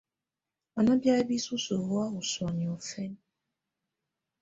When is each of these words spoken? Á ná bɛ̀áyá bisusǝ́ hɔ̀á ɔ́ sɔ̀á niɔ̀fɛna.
Á 0.77 0.79
ná 0.85 0.93
bɛ̀áyá 1.01 1.27
bisusǝ́ 1.29 1.83
hɔ̀á 1.85 2.05
ɔ́ 2.17 2.23
sɔ̀á 2.31 2.49
niɔ̀fɛna. 2.57 3.19